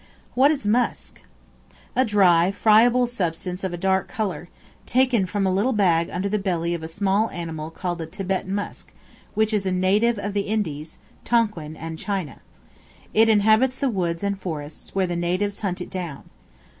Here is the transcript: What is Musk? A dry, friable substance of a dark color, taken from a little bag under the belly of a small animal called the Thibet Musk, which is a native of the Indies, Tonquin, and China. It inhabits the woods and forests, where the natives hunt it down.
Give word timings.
What 0.33 0.49
is 0.49 0.65
Musk? 0.65 1.21
A 1.95 2.03
dry, 2.03 2.49
friable 2.49 3.05
substance 3.05 3.63
of 3.63 3.71
a 3.71 3.77
dark 3.77 4.07
color, 4.07 4.49
taken 4.87 5.27
from 5.27 5.45
a 5.45 5.53
little 5.53 5.73
bag 5.73 6.09
under 6.09 6.27
the 6.27 6.39
belly 6.39 6.73
of 6.73 6.81
a 6.81 6.87
small 6.87 7.29
animal 7.29 7.69
called 7.69 7.99
the 7.99 8.07
Thibet 8.07 8.47
Musk, 8.47 8.93
which 9.35 9.53
is 9.53 9.67
a 9.67 9.71
native 9.71 10.17
of 10.17 10.33
the 10.33 10.47
Indies, 10.49 10.97
Tonquin, 11.23 11.75
and 11.77 11.99
China. 11.99 12.41
It 13.13 13.29
inhabits 13.29 13.75
the 13.75 13.89
woods 13.91 14.23
and 14.23 14.39
forests, 14.39 14.95
where 14.95 15.05
the 15.05 15.15
natives 15.15 15.59
hunt 15.61 15.81
it 15.81 15.91
down. 15.91 16.23